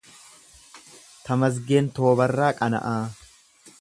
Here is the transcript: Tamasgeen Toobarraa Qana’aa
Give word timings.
Tamasgeen 1.27 1.91
Toobarraa 1.99 2.51
Qana’aa 2.61 2.99